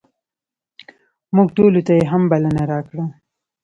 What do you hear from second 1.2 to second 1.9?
موږ ټولو